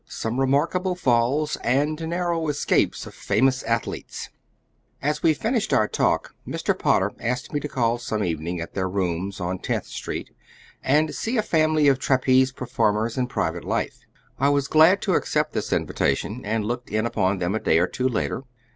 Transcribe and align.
IV 0.07 0.13
SOME 0.13 0.39
REMARKABLE 0.39 0.95
FALLS 0.95 1.57
AND 1.57 2.01
NARROW 2.09 2.47
ESCAPES 2.47 3.05
OF 3.05 3.13
FAMOUS 3.13 3.61
ATHLETES 3.61 4.29
AS 4.99 5.21
we 5.21 5.31
finished 5.35 5.73
our 5.73 5.87
talk, 5.87 6.33
Mr. 6.47 6.75
Potter 6.75 7.11
asked 7.19 7.53
me 7.53 7.59
to 7.59 7.67
call 7.67 7.99
some 7.99 8.23
evening 8.23 8.59
at 8.59 8.73
their 8.73 8.89
rooms, 8.89 9.39
on 9.39 9.59
Tenth 9.59 9.85
Street, 9.85 10.31
and 10.83 11.13
see 11.13 11.37
a 11.37 11.43
family 11.43 11.87
of 11.87 11.99
trapeze 11.99 12.51
performers 12.51 13.15
in 13.15 13.27
private 13.27 13.63
life. 13.63 13.99
I 14.39 14.49
was 14.49 14.67
glad 14.67 15.03
to 15.03 15.13
accept 15.13 15.53
this 15.53 15.71
invitation, 15.71 16.41
and 16.43 16.65
looked 16.65 16.89
in 16.89 17.05
upon 17.05 17.37
them 17.37 17.53
a 17.53 17.59
day 17.59 17.77
or 17.77 17.85
two 17.85 18.09
later. 18.09 18.45